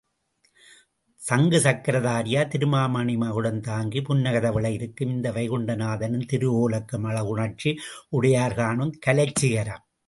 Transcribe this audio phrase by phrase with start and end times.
[1.21, 7.73] சங்கு சக்ரதாரியாய் திருமாமணிமகுடம் தாங்கி, புன்னகை தவழ இருக்கும் இந்த வைகுண்டநாதனின் திருஓலக்கம் அழகுணர்ச்சி
[8.09, 9.85] உடையார் காணும் கலைச்சிகரம்.